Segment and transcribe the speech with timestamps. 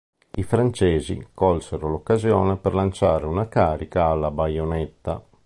[0.33, 5.23] I francesi, colsero l'occasione per lanciare una carica alla baionetta.